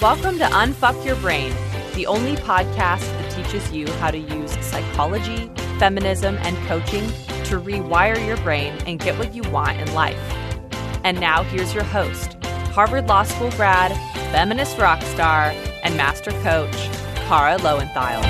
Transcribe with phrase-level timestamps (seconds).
[0.00, 1.52] Welcome to Unfuck Your Brain,
[1.94, 7.06] the only podcast that teaches you how to use psychology, feminism, and coaching
[7.44, 10.16] to rewire your brain and get what you want in life.
[11.04, 12.42] And now here's your host,
[12.72, 13.92] Harvard Law School grad,
[14.32, 16.74] feminist rock star, and master coach,
[17.28, 18.22] Kara Loewentheil.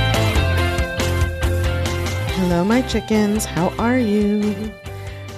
[2.32, 3.44] Hello, my chickens.
[3.44, 4.72] How are you?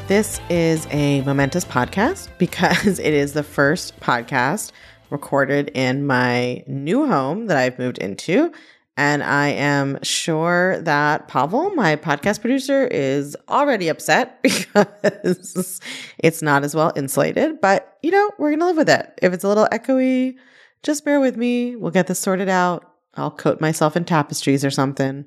[0.06, 4.72] This is a momentous podcast because it is the first podcast
[5.12, 8.52] recorded in my new home that I've moved into.
[8.96, 15.80] And I am sure that Pavel, my podcast producer, is already upset because
[16.18, 17.60] it's not as well insulated.
[17.60, 19.18] But, you know, we're going to live with it.
[19.22, 20.36] If it's a little echoey,
[20.82, 21.76] just bear with me.
[21.76, 22.90] We'll get this sorted out.
[23.14, 25.24] I'll coat myself in tapestries or something.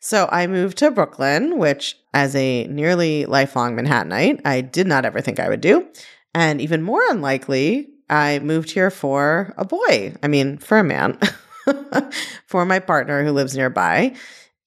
[0.00, 5.20] So I moved to Brooklyn, which, as a nearly lifelong Manhattanite, I did not ever
[5.20, 5.86] think I would do.
[6.34, 10.14] And even more unlikely, I moved here for a boy.
[10.22, 11.18] I mean, for a man,
[12.46, 14.14] for my partner who lives nearby.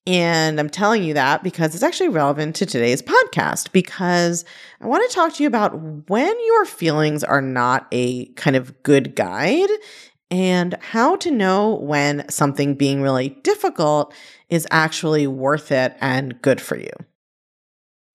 [0.07, 4.45] And I'm telling you that because it's actually relevant to today's podcast because
[4.79, 8.83] I want to talk to you about when your feelings are not a kind of
[8.83, 9.69] good guide
[10.29, 14.13] and how to know when something being really difficult
[14.49, 16.91] is actually worth it and good for you.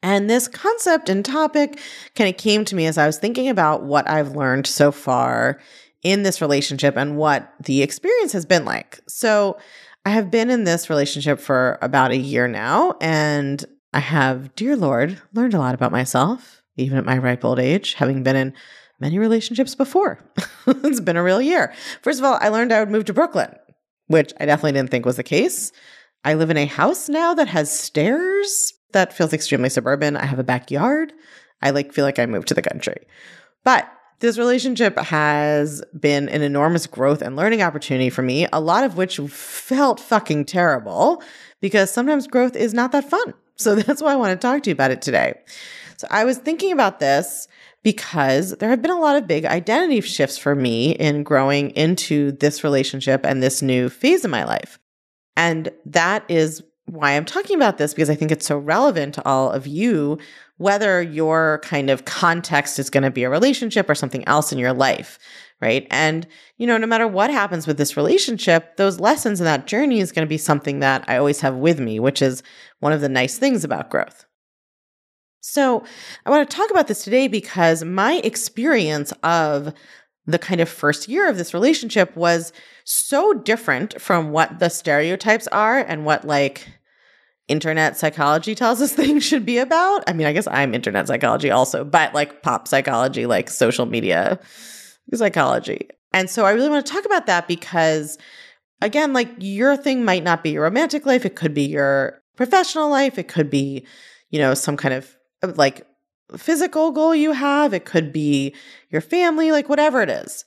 [0.03, 1.79] And this concept and topic
[2.15, 5.61] kind of came to me as I was thinking about what I've learned so far
[6.03, 9.01] in this relationship and what the experience has been like.
[9.07, 9.59] So,
[10.07, 13.63] I have been in this relationship for about a year now, and
[13.93, 17.95] I have, dear Lord, learned a lot about myself, even at my ripe old age,
[17.95, 18.55] having been in
[18.99, 20.19] many relationships before.
[20.67, 21.75] it's been a real year.
[22.03, 23.55] First of all, I learned I would move to Brooklyn,
[24.07, 25.71] which I definitely didn't think was the case.
[26.25, 30.17] I live in a house now that has stairs that feels extremely suburban.
[30.17, 31.13] I have a backyard.
[31.63, 33.07] I like feel like I moved to the country.
[33.65, 38.85] But this relationship has been an enormous growth and learning opportunity for me, a lot
[38.85, 41.23] of which felt fucking terrible
[41.61, 43.35] because sometimes growth is not that fun.
[43.57, 45.35] So that's why I want to talk to you about it today.
[45.97, 47.49] So I was thinking about this
[47.83, 52.33] because there have been a lot of big identity shifts for me in growing into
[52.33, 54.79] this relationship and this new phase of my life.
[55.37, 59.25] And that is why I'm talking about this because I think it's so relevant to
[59.25, 60.19] all of you,
[60.57, 64.59] whether your kind of context is going to be a relationship or something else in
[64.59, 65.19] your life,
[65.61, 65.87] right?
[65.91, 66.27] And,
[66.59, 70.13] you know, no matter what happens with this relationship, those lessons in that journey is
[70.13, 72.43] going to be something that I always have with me, which is
[72.81, 74.27] one of the nice things about growth.
[75.43, 75.85] So
[76.27, 79.73] I want to talk about this today because my experience of
[80.27, 82.53] the kind of first year of this relationship was
[82.85, 86.69] so different from what the stereotypes are and what like
[87.49, 90.05] internet psychology tells us things should be about.
[90.07, 94.39] I mean, I guess I'm internet psychology also, but like pop psychology, like social media
[95.13, 95.89] psychology.
[96.13, 98.19] And so I really want to talk about that because
[98.81, 102.89] again, like your thing might not be your romantic life, it could be your professional
[102.89, 103.87] life, it could be,
[104.31, 105.15] you know, some kind of
[105.57, 105.87] like
[106.39, 108.55] physical goal you have, it could be
[108.91, 110.45] your family, like whatever it is.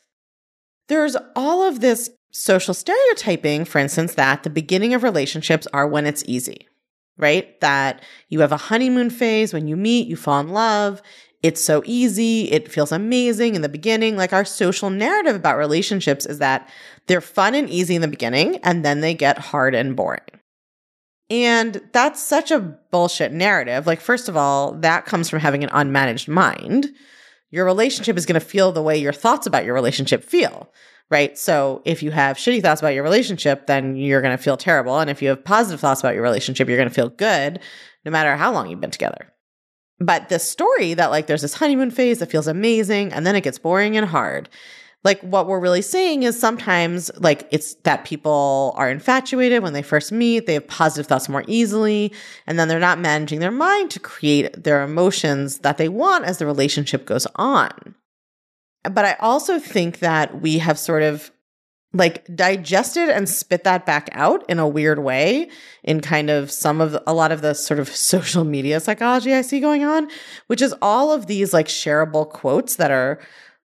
[0.87, 6.05] There's all of this social stereotyping, for instance, that the beginning of relationships are when
[6.05, 6.67] it's easy
[7.17, 7.59] right?
[7.61, 11.01] That you have a honeymoon phase when you meet, you fall in love.
[11.41, 12.49] It's so easy.
[12.51, 14.15] It feels amazing in the beginning.
[14.15, 16.69] Like our social narrative about relationships is that
[17.07, 20.21] they're fun and easy in the beginning and then they get hard and boring.
[21.33, 23.87] And that's such a bullshit narrative.
[23.87, 26.93] Like, first of all, that comes from having an unmanaged mind.
[27.49, 30.71] Your relationship is going to feel the way your thoughts about your relationship feel
[31.09, 31.37] right?
[31.37, 34.97] So if you have shitty thoughts about your relationship, then you're going to feel terrible.
[34.97, 37.59] And if you have positive thoughts about your relationship, you're going to feel good
[38.03, 39.31] no matter how long you've been together.
[39.99, 43.43] But the story that like there's this honeymoon phase that feels amazing and then it
[43.43, 44.49] gets boring and hard.
[45.03, 49.81] Like what we're really saying is sometimes like it's that people are infatuated when they
[49.81, 52.13] first meet, they have positive thoughts more easily,
[52.47, 56.37] and then they're not managing their mind to create their emotions that they want as
[56.37, 57.95] the relationship goes on.
[58.83, 61.31] But I also think that we have sort of
[61.93, 65.47] like digested and spit that back out in a weird way
[65.83, 69.33] in kind of some of the, a lot of the sort of social media psychology
[69.33, 70.09] I see going on,
[70.47, 73.19] which is all of these like shareable quotes that are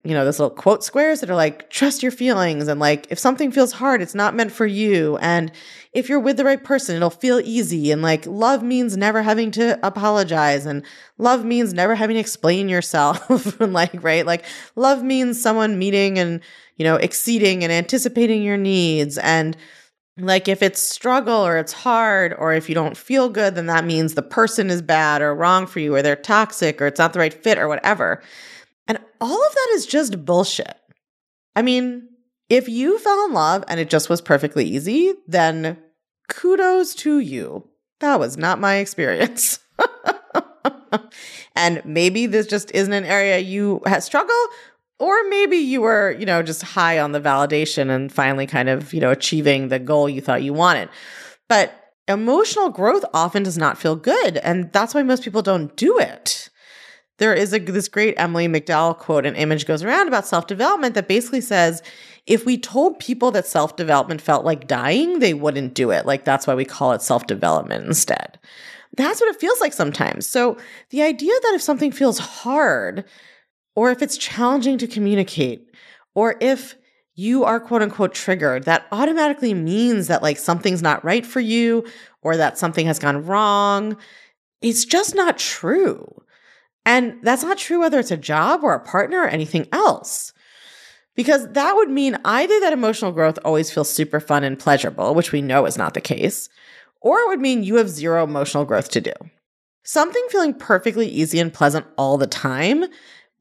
[0.04, 2.68] you know, those little quote squares that are like, trust your feelings.
[2.68, 5.18] And like, if something feels hard, it's not meant for you.
[5.18, 5.52] And
[5.92, 7.92] if you're with the right person, it'll feel easy.
[7.92, 10.66] And like, love means never having to apologize.
[10.66, 10.84] And
[11.18, 13.60] love means never having to explain yourself.
[13.60, 14.26] and like, right?
[14.26, 14.46] Like,
[14.76, 16.42] love means someone meeting and,
[16.78, 19.18] you know, exceeding and anticipating your needs.
[19.18, 19.58] And
[20.20, 23.86] like, if it's struggle or it's hard, or if you don't feel good, then that
[23.86, 27.14] means the person is bad or wrong for you, or they're toxic, or it's not
[27.14, 28.24] the right fit, or whatever.
[28.88, 30.76] And all of that is just bullshit.
[31.56, 32.10] I mean,
[32.50, 35.78] If you fell in love and it just was perfectly easy, then
[36.30, 37.68] kudos to you.
[38.00, 39.60] That was not my experience.
[41.56, 44.36] and maybe this just isn't an area you have struggle
[45.00, 48.94] or maybe you were, you know, just high on the validation and finally kind of,
[48.94, 50.90] you know, achieving the goal you thought you wanted.
[51.50, 51.74] But
[52.08, 54.38] emotional growth often does not feel good.
[54.38, 56.50] And that's why most people don't do it.
[57.18, 60.96] There is a, this great Emily McDowell quote, an image goes around about self development
[60.96, 61.82] that basically says
[62.26, 66.06] if we told people that self development felt like dying, they wouldn't do it.
[66.06, 68.40] Like that's why we call it self development instead.
[68.96, 70.26] That's what it feels like sometimes.
[70.26, 70.58] So
[70.90, 73.06] the idea that if something feels hard,
[73.76, 75.70] or if it's challenging to communicate,
[76.16, 76.76] or if
[77.16, 81.86] you are quote unquote triggered, that automatically means that like something's not right for you
[82.22, 83.98] or that something has gone wrong.
[84.62, 86.08] It's just not true.
[86.88, 90.32] And that's not true whether it's a job or a partner or anything else.
[91.16, 95.34] Because that would mean either that emotional growth always feels super fun and pleasurable, which
[95.34, 96.48] we know is not the case,
[97.02, 99.12] or it would mean you have zero emotional growth to do.
[99.84, 102.86] Something feeling perfectly easy and pleasant all the time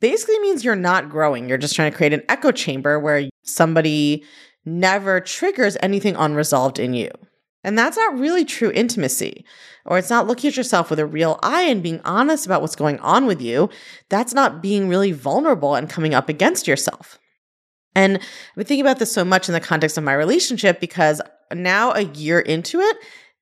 [0.01, 1.49] basically means you're not growing.
[1.49, 4.25] You're just trying to create an echo chamber where somebody
[4.65, 7.11] never triggers anything unresolved in you.
[7.64, 9.44] And that's not really true intimacy,
[9.85, 12.76] or it's not looking at yourself with a real eye and being honest about what's
[12.76, 13.69] going on with you.
[14.08, 17.19] That's not being really vulnerable and coming up against yourself.
[17.97, 21.20] And I've been thinking about this so much in the context of my relationship because
[21.53, 22.97] now, a year into it,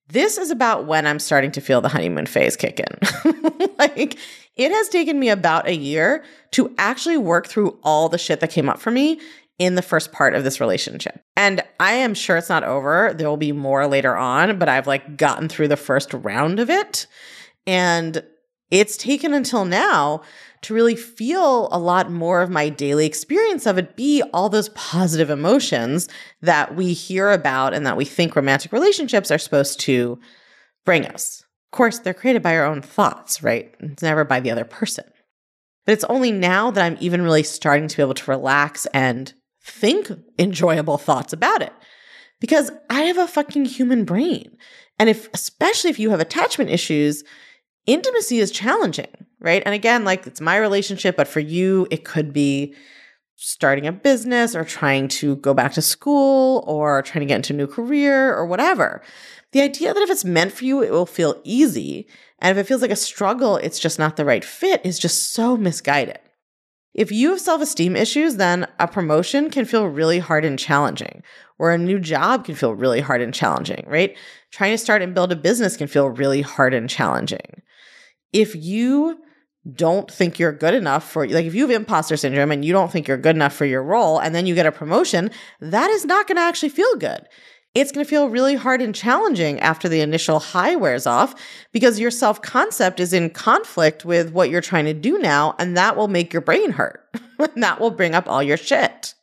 [0.09, 3.71] this is about when I'm starting to feel the honeymoon phase kick in.
[3.79, 4.19] like,
[4.57, 6.23] it has taken me about a year
[6.53, 9.19] to actually work through all the shit that came up for me
[9.59, 11.23] in the first part of this relationship.
[11.37, 13.13] And I am sure it's not over.
[13.15, 16.71] There will be more later on, but I've like gotten through the first round of
[16.71, 17.07] it.
[17.67, 18.23] And
[18.71, 20.23] it's taken until now
[20.63, 24.71] to really feel a lot more of my daily experience of it be all those
[24.71, 26.09] positive emotions
[26.41, 30.19] that we hear about and that we think romantic relationships are supposed to
[30.85, 31.45] bring us.
[31.73, 33.75] Of course, they're created by our own thoughts, right?
[33.79, 35.05] It's never by the other person.
[35.85, 39.35] But it's only now that I'm even really starting to be able to relax and
[39.65, 41.73] think enjoyable thoughts about it.
[42.41, 44.57] Because I have a fucking human brain.
[44.99, 47.25] And if, especially if you have attachment issues,
[47.87, 49.63] intimacy is challenging, right?
[49.65, 52.75] And again, like it's my relationship, but for you, it could be
[53.37, 57.53] starting a business or trying to go back to school or trying to get into
[57.53, 59.03] a new career or whatever.
[59.53, 62.07] The idea that if it's meant for you, it will feel easy.
[62.39, 65.33] And if it feels like a struggle, it's just not the right fit is just
[65.33, 66.19] so misguided.
[66.95, 71.23] If you have self esteem issues, then a promotion can feel really hard and challenging,
[71.59, 74.17] or a new job can feel really hard and challenging, right?
[74.53, 77.63] Trying to start and build a business can feel really hard and challenging.
[78.33, 79.19] If you
[79.73, 82.93] don't think you're good enough for like if you have imposter syndrome and you don't
[82.93, 85.31] think you're good enough for your role and then you get a promotion
[85.61, 87.27] that is not going to actually feel good
[87.75, 91.35] it's going to feel really hard and challenging after the initial high wears off
[91.73, 95.55] because your self concept is in conflict with what you're trying to do now.
[95.59, 97.05] And that will make your brain hurt.
[97.57, 99.15] that will bring up all your shit.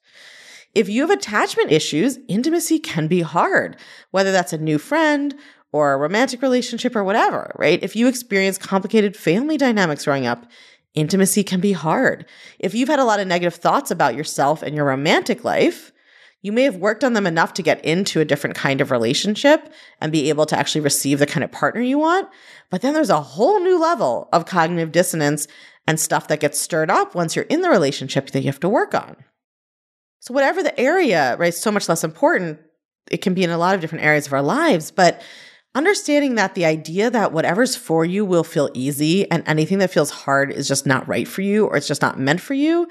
[0.76, 3.78] If you have attachment issues, intimacy can be hard,
[4.12, 5.36] whether that's a new friend
[5.74, 7.82] or a romantic relationship or whatever, right?
[7.82, 10.50] If you experience complicated family dynamics growing up,
[10.94, 12.26] intimacy can be hard.
[12.60, 15.92] If you've had a lot of negative thoughts about yourself and your romantic life,
[16.42, 19.72] you may have worked on them enough to get into a different kind of relationship
[20.00, 22.30] and be able to actually receive the kind of partner you want.
[22.70, 25.48] But then there's a whole new level of cognitive dissonance
[25.88, 28.70] and stuff that gets stirred up once you're in the relationship that you have to
[28.70, 29.16] work on.
[30.20, 32.60] So, whatever the area, right, so much less important.
[33.10, 35.22] It can be in a lot of different areas of our lives, but
[35.74, 40.12] understanding that the idea that whatever's for you will feel easy and anything that feels
[40.12, 42.88] hard is just not right for you or it's just not meant for you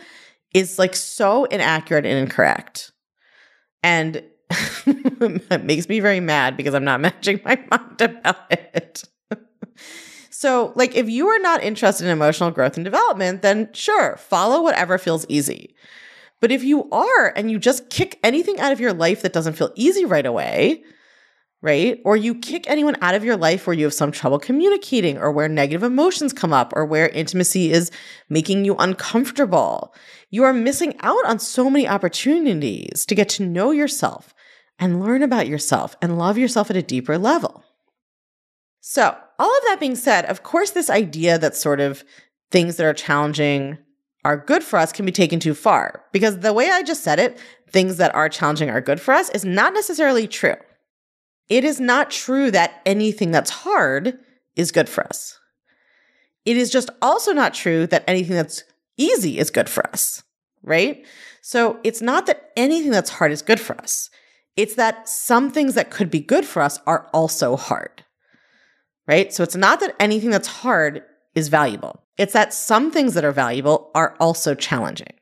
[0.53, 2.91] is like so inaccurate and incorrect.
[3.83, 4.23] And
[4.87, 9.05] it makes me very mad because I'm not matching my mind about it.
[10.31, 14.63] so, like, if you are not interested in emotional growth and development, then sure, follow
[14.63, 15.75] whatever feels easy.
[16.41, 19.55] But if you are and you just kick anything out of your life that doesn't
[19.55, 20.83] feel easy right away,
[21.63, 22.01] right?
[22.05, 25.31] Or you kick anyone out of your life where you have some trouble communicating or
[25.31, 27.91] where negative emotions come up or where intimacy is
[28.31, 29.95] making you uncomfortable.
[30.31, 34.33] You are missing out on so many opportunities to get to know yourself
[34.79, 37.65] and learn about yourself and love yourself at a deeper level.
[38.81, 42.05] So, all of that being said, of course, this idea that sort of
[42.51, 43.79] things that are challenging
[44.25, 47.19] are good for us can be taken too far because the way I just said
[47.19, 50.57] it, things that are challenging are good for us, is not necessarily true.
[51.49, 54.19] It is not true that anything that's hard
[54.57, 55.39] is good for us.
[56.45, 58.65] It is just also not true that anything that's
[58.97, 60.23] easy is good for us,
[60.63, 61.05] right?
[61.43, 64.11] So it's not that anything that's hard is good for us.
[64.57, 68.05] It's that some things that could be good for us are also hard,
[69.07, 69.33] right?
[69.33, 71.03] So it's not that anything that's hard
[71.35, 72.03] is valuable.
[72.19, 75.15] It's that some things that are valuable are also challenging.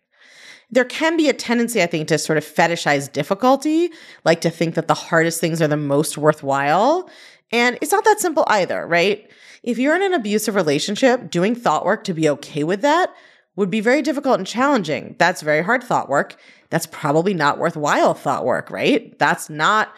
[0.70, 3.90] There can be a tendency, I think, to sort of fetishize difficulty,
[4.24, 7.08] like to think that the hardest things are the most worthwhile.
[7.52, 9.30] And it's not that simple either, right?
[9.62, 13.14] If you're in an abusive relationship, doing thought work to be okay with that
[13.58, 15.16] would be very difficult and challenging.
[15.18, 16.36] That's very hard thought work.
[16.70, 19.18] That's probably not worthwhile thought work, right?
[19.18, 19.92] That's not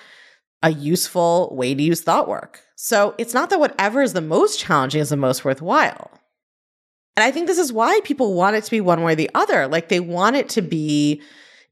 [0.63, 2.63] a useful way to use thought work.
[2.77, 6.11] So it's not that whatever is the most challenging is the most worthwhile.
[7.17, 9.31] And I think this is why people want it to be one way or the
[9.35, 9.69] other.
[9.69, 11.21] Like they want it to be,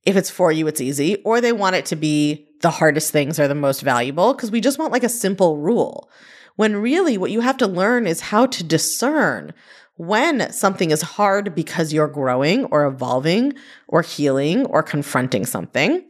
[0.05, 3.41] if it's for you, it's easy, or they want it to be the hardest things
[3.41, 6.11] are the most valuable because we just want like a simple rule.
[6.57, 9.55] When really what you have to learn is how to discern
[9.99, 13.53] when something is hard because you're growing or evolving
[13.89, 16.05] or healing or confronting something,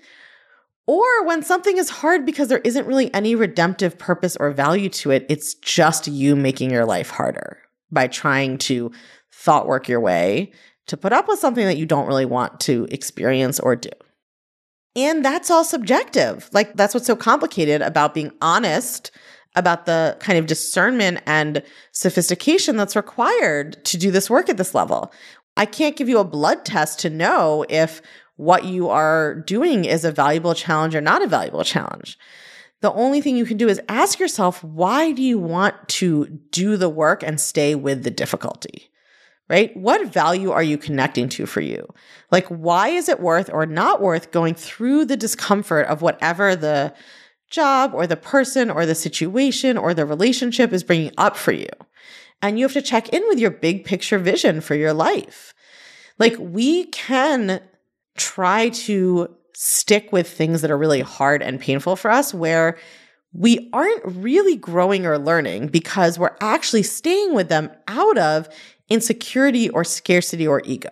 [0.87, 5.11] or when something is hard because there isn't really any redemptive purpose or value to
[5.11, 7.59] it, it's just you making your life harder
[7.90, 8.92] by trying to
[9.33, 10.52] thought work your way
[10.87, 13.90] to put up with something that you don't really want to experience or do.
[14.97, 16.49] And that's all subjective.
[16.52, 19.11] Like, that's what's so complicated about being honest
[19.58, 21.62] about the kind of discernment and
[21.92, 25.12] sophistication that's required to do this work at this level.
[25.56, 28.00] I can't give you a blood test to know if
[28.36, 32.16] what you are doing is a valuable challenge or not a valuable challenge.
[32.80, 36.76] The only thing you can do is ask yourself, why do you want to do
[36.76, 38.90] the work and stay with the difficulty?
[39.48, 39.76] Right?
[39.76, 41.88] What value are you connecting to for you?
[42.30, 46.94] Like, why is it worth or not worth going through the discomfort of whatever the
[47.50, 51.69] job or the person or the situation or the relationship is bringing up for you.
[52.43, 55.55] And you have to check in with your big picture vision for your life.
[56.19, 57.61] Like we can
[58.17, 62.78] try to stick with things that are really hard and painful for us where
[63.33, 68.49] we aren't really growing or learning because we're actually staying with them out of
[68.88, 70.90] insecurity or scarcity or ego.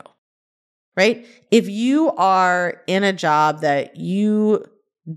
[0.97, 1.27] Right?
[1.51, 4.65] If you are in a job that you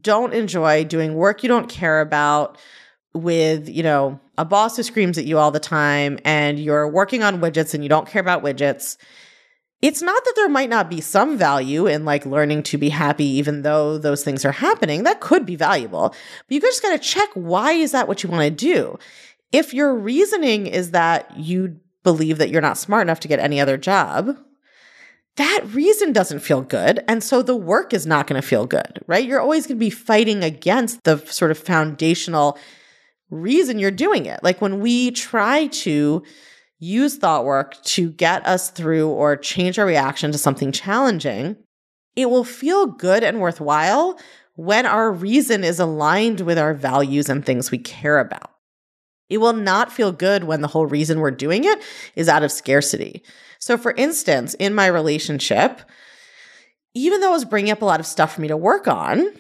[0.02, 2.58] don't enjoy doing work you don't care about
[3.14, 7.24] with, you know, a boss who screams at you all the time and you're working
[7.24, 8.98] on widgets and you don't care about widgets,
[9.82, 13.26] it's not that there might not be some value in like learning to be happy
[13.26, 15.04] even though those things are happening.
[15.04, 16.10] That could be valuable.
[16.10, 18.98] But you just got to check why is that what you want to do?
[19.52, 23.60] If your reasoning is that you believe that you're not smart enough to get any
[23.60, 24.38] other job,
[25.38, 27.04] that reason doesn't feel good.
[27.08, 29.26] And so the work is not going to feel good, right?
[29.26, 32.58] You're always going to be fighting against the sort of foundational
[33.30, 34.42] reason you're doing it.
[34.44, 36.24] Like when we try to
[36.80, 41.56] use thought work to get us through or change our reaction to something challenging,
[42.16, 44.20] it will feel good and worthwhile
[44.56, 48.52] when our reason is aligned with our values and things we care about.
[49.30, 51.82] It will not feel good when the whole reason we're doing it
[52.16, 53.24] is out of scarcity.
[53.60, 55.82] So, for instance, in my relationship,
[56.94, 59.32] even though it was bringing up a lot of stuff for me to work on,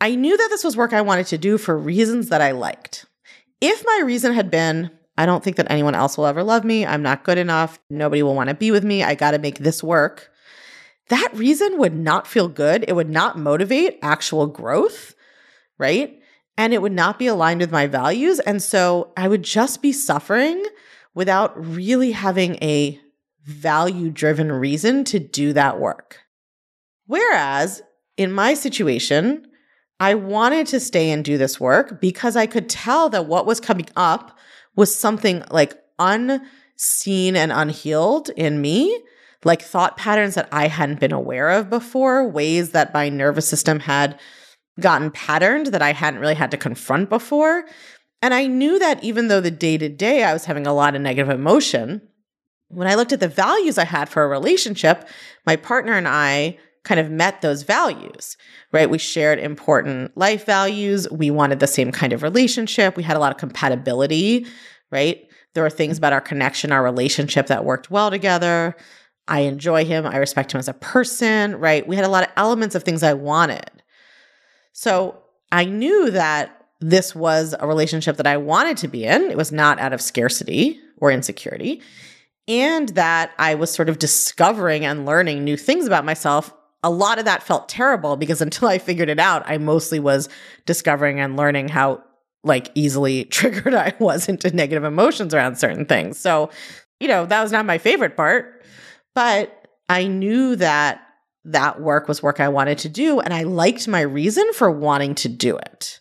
[0.00, 3.06] I knew that this was work I wanted to do for reasons that I liked.
[3.60, 6.84] If my reason had been, I don't think that anyone else will ever love me,
[6.84, 9.58] I'm not good enough, nobody will want to be with me, I got to make
[9.58, 10.30] this work,
[11.08, 12.84] that reason would not feel good.
[12.88, 15.14] It would not motivate actual growth,
[15.78, 16.18] right?
[16.56, 18.38] And it would not be aligned with my values.
[18.40, 20.64] And so I would just be suffering
[21.14, 23.00] without really having a
[23.44, 26.20] value driven reason to do that work.
[27.06, 27.82] Whereas
[28.16, 29.46] in my situation,
[30.00, 33.60] I wanted to stay and do this work because I could tell that what was
[33.60, 34.38] coming up
[34.76, 39.02] was something like unseen and unhealed in me,
[39.44, 43.80] like thought patterns that I hadn't been aware of before, ways that my nervous system
[43.80, 44.18] had
[44.80, 47.64] gotten patterned that I hadn't really had to confront before.
[48.22, 50.94] And I knew that even though the day to day I was having a lot
[50.94, 52.00] of negative emotion,
[52.68, 55.08] when I looked at the values I had for a relationship,
[55.46, 58.36] my partner and I kind of met those values,
[58.72, 58.90] right?
[58.90, 61.08] We shared important life values.
[61.10, 62.96] We wanted the same kind of relationship.
[62.96, 64.46] We had a lot of compatibility,
[64.90, 65.26] right?
[65.54, 68.76] There were things about our connection, our relationship that worked well together.
[69.28, 70.04] I enjoy him.
[70.04, 71.86] I respect him as a person, right?
[71.86, 73.70] We had a lot of elements of things I wanted.
[74.74, 75.16] So
[75.50, 79.30] I knew that this was a relationship that I wanted to be in.
[79.30, 81.80] It was not out of scarcity or insecurity
[82.46, 86.52] and that I was sort of discovering and learning new things about myself.
[86.82, 90.28] A lot of that felt terrible because until I figured it out, I mostly was
[90.66, 92.02] discovering and learning how
[92.42, 96.18] like easily triggered I was into negative emotions around certain things.
[96.18, 96.50] So,
[97.00, 98.62] you know, that was not my favorite part,
[99.14, 101.00] but I knew that
[101.44, 105.14] that work was work I wanted to do and I liked my reason for wanting
[105.16, 106.00] to do it.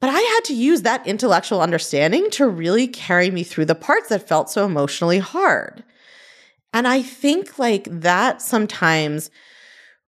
[0.00, 4.08] But I had to use that intellectual understanding to really carry me through the parts
[4.10, 5.84] that felt so emotionally hard.
[6.72, 9.30] And I think like that sometimes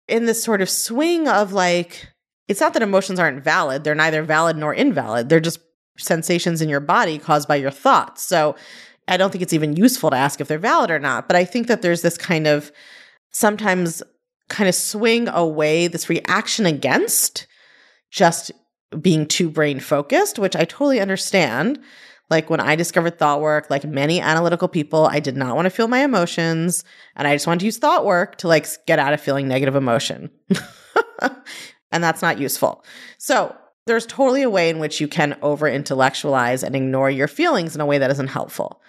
[0.07, 2.07] in this sort of swing of like,
[2.47, 5.29] it's not that emotions aren't valid, they're neither valid nor invalid.
[5.29, 5.59] They're just
[5.97, 8.23] sensations in your body caused by your thoughts.
[8.23, 8.55] So
[9.07, 11.27] I don't think it's even useful to ask if they're valid or not.
[11.27, 12.71] But I think that there's this kind of
[13.35, 14.01] sometimes
[14.47, 17.47] kind of swing away, this reaction against
[18.09, 18.49] just
[19.01, 21.77] being too brain focused, which I totally understand.
[22.29, 25.69] Like when I discovered thought work, like many analytical people, I did not want to
[25.69, 26.85] feel my emotions
[27.17, 29.75] and I just wanted to use thought work to like get out of feeling negative
[29.75, 30.31] emotion.
[31.91, 32.85] and that's not useful.
[33.17, 33.53] So
[33.85, 37.81] there's totally a way in which you can over intellectualize and ignore your feelings in
[37.81, 38.81] a way that isn't helpful.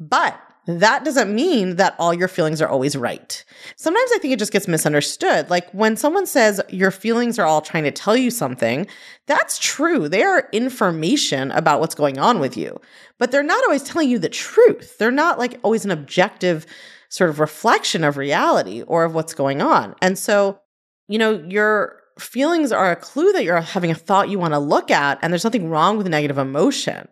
[0.00, 0.36] But
[0.66, 3.44] that doesn't mean that all your feelings are always right.
[3.76, 5.50] Sometimes I think it just gets misunderstood.
[5.50, 8.86] Like when someone says your feelings are all trying to tell you something,
[9.26, 10.08] that's true.
[10.08, 12.80] They are information about what's going on with you,
[13.18, 14.96] but they're not always telling you the truth.
[14.98, 16.66] They're not like always an objective
[17.10, 19.94] sort of reflection of reality or of what's going on.
[20.00, 20.60] And so,
[21.08, 24.58] you know, your feelings are a clue that you're having a thought you want to
[24.58, 27.08] look at, and there's nothing wrong with negative emotion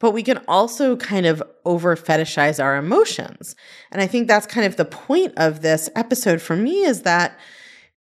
[0.00, 3.56] but we can also kind of over fetishize our emotions.
[3.90, 7.38] And I think that's kind of the point of this episode for me is that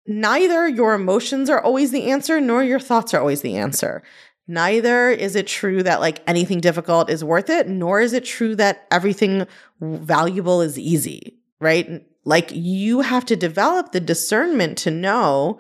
[0.06, 4.04] neither your emotions are always the answer, nor your thoughts are always the answer.
[4.48, 8.56] Neither is it true that like anything difficult is worth it, nor is it true
[8.58, 9.48] that everything
[9.82, 12.06] valuable is easy, right?
[12.26, 15.60] Like you have to develop the discernment to know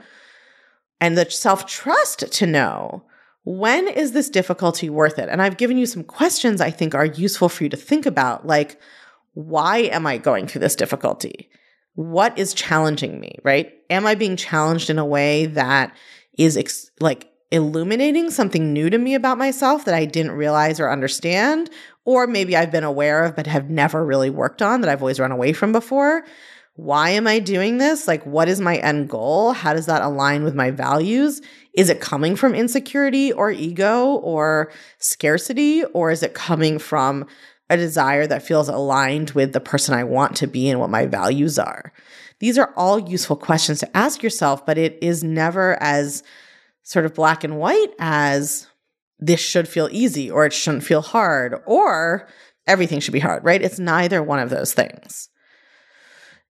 [1.01, 3.03] and the self trust to know
[3.45, 5.29] when is this difficulty worth it?
[5.29, 8.45] And I've given you some questions I think are useful for you to think about,
[8.45, 8.79] like,
[9.33, 11.49] why am I going through this difficulty?
[11.93, 13.71] What is challenging me, right?
[13.89, 15.95] Am I being challenged in a way that
[16.37, 20.91] is ex- like illuminating something new to me about myself that I didn't realize or
[20.91, 21.69] understand?
[22.03, 25.19] Or maybe I've been aware of but have never really worked on that I've always
[25.19, 26.25] run away from before?
[26.75, 28.05] Why am I doing this?
[28.05, 29.53] Like, what is my end goal?
[29.53, 31.41] How does that align with my values?
[31.73, 35.85] Is it coming from insecurity or ego or scarcity?
[35.85, 37.27] Or is it coming from
[37.69, 41.05] a desire that feels aligned with the person I want to be and what my
[41.05, 41.93] values are?
[42.39, 46.23] These are all useful questions to ask yourself, but it is never as
[46.83, 48.67] sort of black and white as
[49.17, 52.27] this should feel easy or it shouldn't feel hard or
[52.67, 53.61] everything should be hard, right?
[53.61, 55.29] It's neither one of those things.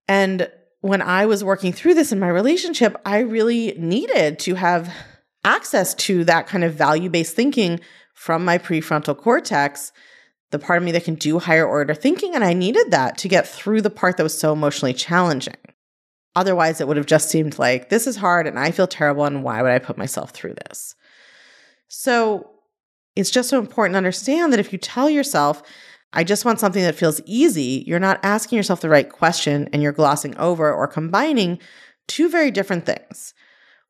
[0.08, 0.50] And
[0.82, 4.94] when I was working through this in my relationship, I really needed to have
[5.44, 7.80] access to that kind of value based thinking
[8.14, 9.92] from my prefrontal cortex,
[10.52, 12.36] the part of me that can do higher order thinking.
[12.36, 15.56] And I needed that to get through the part that was so emotionally challenging.
[16.36, 19.26] Otherwise, it would have just seemed like this is hard and I feel terrible.
[19.26, 20.96] And why would I put myself through this?
[21.88, 22.52] So
[23.16, 25.64] it's just so important to understand that if you tell yourself,
[26.16, 29.84] I just want something that feels easy, you're not asking yourself the right question and
[29.84, 31.60] you're glossing over or combining
[32.08, 33.34] two very different things.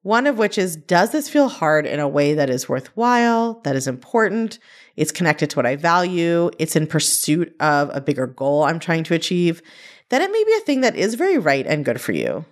[0.02, 3.76] One of which is Does this feel hard in a way that is worthwhile, that
[3.76, 4.60] is important?
[4.96, 9.04] It's connected to what I value, it's in pursuit of a bigger goal I'm trying
[9.06, 9.62] to achieve.
[10.10, 12.44] Then it may be a thing that is very right and good for you.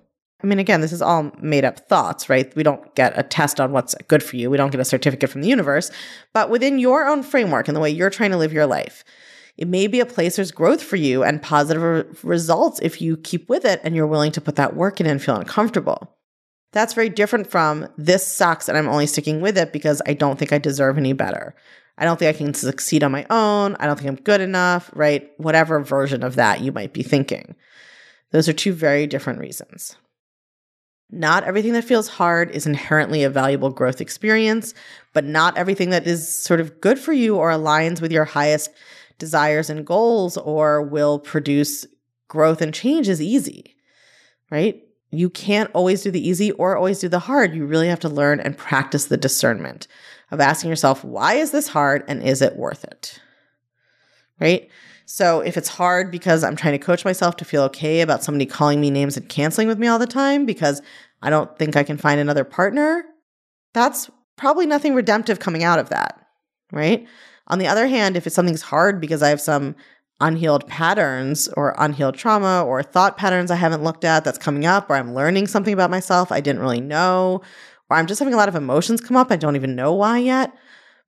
[0.43, 2.53] I mean, again, this is all made up thoughts, right?
[2.55, 4.49] We don't get a test on what's good for you.
[4.49, 5.89] We don't get a certificate from the universe.
[6.33, 9.05] But within your own framework and the way you're trying to live your life,
[9.57, 13.17] it may be a place there's growth for you and positive re- results if you
[13.17, 16.15] keep with it and you're willing to put that work in and feel uncomfortable.
[16.71, 20.39] That's very different from this sucks and I'm only sticking with it because I don't
[20.39, 21.55] think I deserve any better.
[21.99, 23.75] I don't think I can succeed on my own.
[23.79, 25.29] I don't think I'm good enough, right?
[25.37, 27.55] Whatever version of that you might be thinking.
[28.31, 29.95] Those are two very different reasons.
[31.11, 34.73] Not everything that feels hard is inherently a valuable growth experience,
[35.13, 38.71] but not everything that is sort of good for you or aligns with your highest
[39.17, 41.85] desires and goals or will produce
[42.27, 43.75] growth and change is easy,
[44.49, 44.81] right?
[45.11, 47.53] You can't always do the easy or always do the hard.
[47.53, 49.87] You really have to learn and practice the discernment
[50.31, 53.19] of asking yourself, why is this hard and is it worth it?
[54.39, 54.69] Right?
[55.05, 58.45] So if it's hard because I'm trying to coach myself to feel okay about somebody
[58.45, 60.81] calling me names and canceling with me all the time because
[61.21, 63.05] I don't think I can find another partner,
[63.73, 66.25] that's probably nothing redemptive coming out of that,
[66.71, 67.07] right?
[67.47, 69.75] On the other hand, if it's something's hard because I have some
[70.21, 74.89] unhealed patterns or unhealed trauma or thought patterns I haven't looked at that's coming up,
[74.89, 77.41] or I'm learning something about myself I didn't really know,
[77.89, 80.19] or I'm just having a lot of emotions come up, I don't even know why
[80.19, 80.53] yet.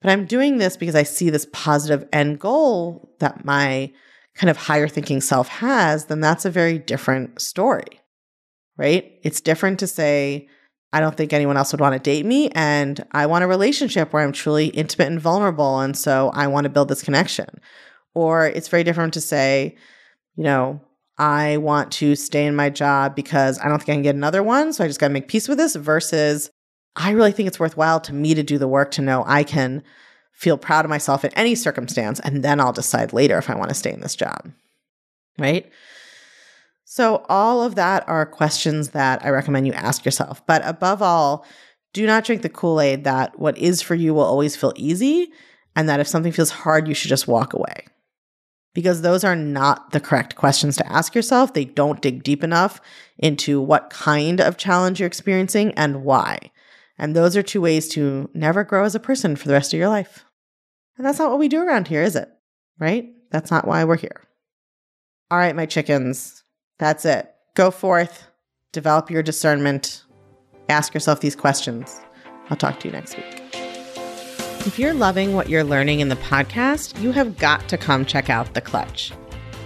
[0.01, 3.93] But I'm doing this because I see this positive end goal that my
[4.35, 8.01] kind of higher thinking self has, then that's a very different story.
[8.77, 9.19] right?
[9.23, 10.47] It's different to say,
[10.93, 12.49] I don't think anyone else would want to date me.
[12.51, 15.79] And I want a relationship where I'm truly intimate and vulnerable.
[15.79, 17.59] And so I want to build this connection.
[18.13, 19.75] Or it's very different to say,
[20.35, 20.81] you know,
[21.17, 24.43] I want to stay in my job because I don't think I can get another
[24.43, 24.73] one.
[24.73, 26.49] So I just got to make peace with this versus
[26.95, 29.83] I really think it's worthwhile to me to do the work to know I can
[30.31, 32.19] feel proud of myself in any circumstance.
[32.21, 34.51] And then I'll decide later if I want to stay in this job.
[35.37, 35.69] Right.
[36.95, 40.41] So, all of that are questions that I recommend you ask yourself.
[40.45, 41.45] But above all,
[41.91, 45.27] do not drink the Kool Aid that what is for you will always feel easy,
[45.75, 47.85] and that if something feels hard, you should just walk away.
[48.73, 51.53] Because those are not the correct questions to ask yourself.
[51.53, 52.79] They don't dig deep enough
[53.17, 56.39] into what kind of challenge you're experiencing and why.
[56.97, 59.79] And those are two ways to never grow as a person for the rest of
[59.79, 60.23] your life.
[60.95, 62.29] And that's not what we do around here, is it?
[62.79, 63.09] Right?
[63.31, 64.21] That's not why we're here.
[65.29, 66.44] All right, my chickens.
[66.77, 67.33] That's it.
[67.55, 68.27] Go forth,
[68.73, 70.03] develop your discernment,
[70.67, 72.01] ask yourself these questions.
[72.49, 73.41] I'll talk to you next week.
[74.65, 78.29] If you're loving what you're learning in the podcast, you have got to come check
[78.29, 79.13] out The Clutch.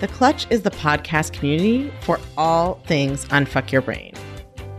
[0.01, 4.13] The Clutch is the podcast community for all things Unfuck Your Brain.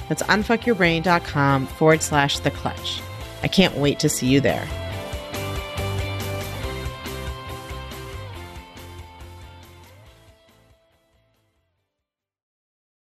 [0.08, 3.02] That's unfuckyourbrain.com forward slash the clutch.
[3.44, 4.68] I can't wait to see you there.